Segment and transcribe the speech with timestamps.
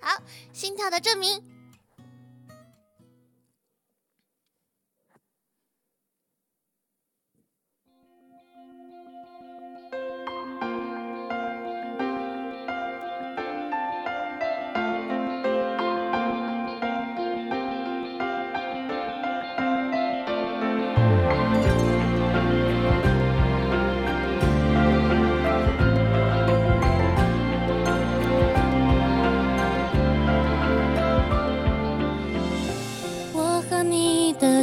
[0.00, 0.22] 好，
[0.52, 1.42] 心跳的证明。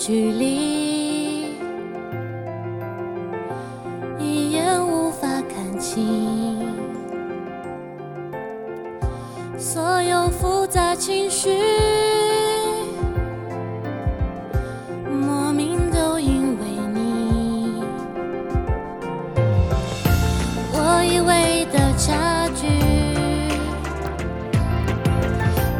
[0.00, 1.44] 距离，
[4.18, 6.56] 一眼无法看清，
[9.58, 11.50] 所有复杂情绪，
[15.04, 16.64] 莫名都因为
[16.94, 17.84] 你，
[20.72, 22.66] 我以为的差距。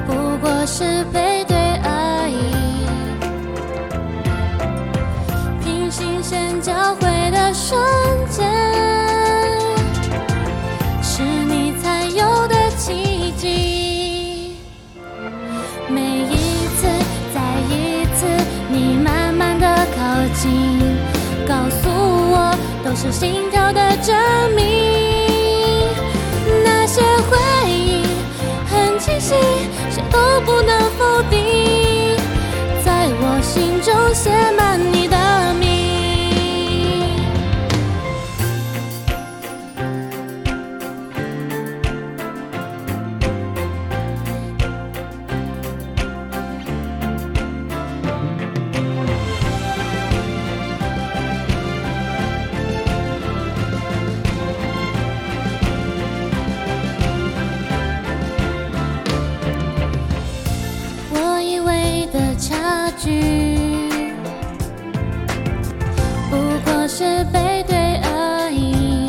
[0.06, 1.04] 不过是
[15.92, 16.86] 每一次，
[17.34, 18.26] 再一次，
[18.68, 19.98] 你慢慢的靠
[20.34, 20.50] 近，
[21.46, 24.16] 告诉我，都是心跳的证
[24.54, 24.64] 明。
[26.64, 27.36] 那些回
[27.68, 28.04] 忆
[28.66, 29.34] 很清晰，
[29.90, 32.16] 谁都不能否定，
[32.84, 34.59] 在我心中写满
[63.00, 63.08] 差距，
[66.30, 69.08] 不过是背对而已。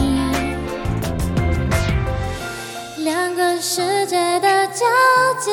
[3.04, 4.86] 两个世界的交
[5.40, 5.52] 界，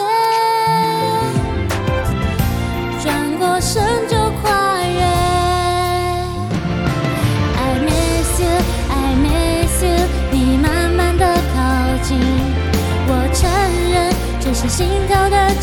[3.02, 5.00] 转过身就跨越。
[7.56, 8.46] I miss you,
[8.88, 11.26] I miss you，你慢慢的
[11.56, 11.58] 靠
[12.04, 12.20] 近，
[13.08, 13.50] 我承
[13.90, 15.54] 认这是心跳的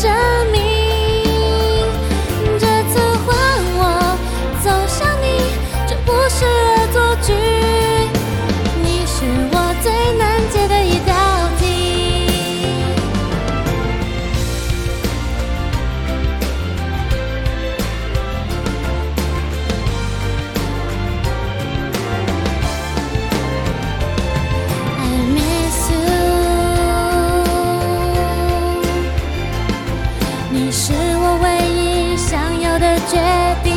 [33.08, 33.16] 决
[33.62, 33.72] 定。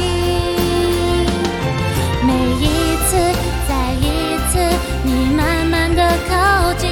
[2.26, 2.64] 每一
[3.08, 3.18] 次，
[3.68, 4.04] 再一
[4.52, 4.60] 次，
[5.04, 6.90] 你慢慢的靠近，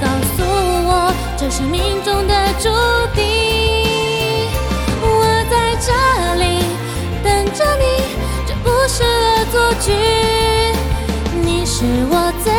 [0.00, 2.68] 告诉我这是命中的注
[3.14, 3.20] 定。
[5.02, 5.06] 我
[5.50, 5.88] 在这
[6.42, 6.44] 里
[7.22, 7.84] 等着你，
[8.46, 9.86] 这不是恶作剧。
[11.44, 12.52] 你是我最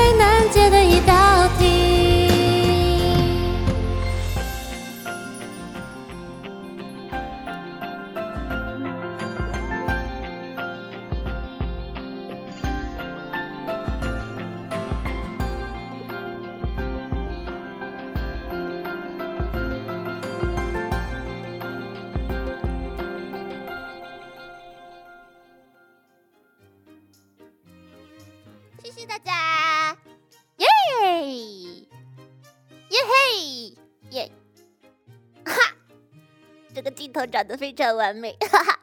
[36.73, 38.79] 这个镜头长得非常完美，哈哈。